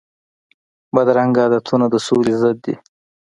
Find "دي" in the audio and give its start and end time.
2.65-2.75